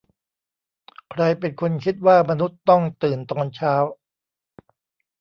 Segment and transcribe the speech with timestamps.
[1.11, 3.75] ใครเป็นคนคิดว่ามนุษย์ต้องตื่นตอนเช้า